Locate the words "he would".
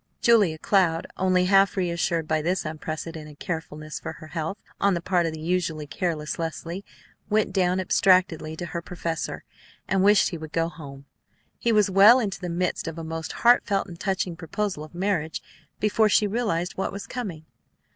10.29-10.53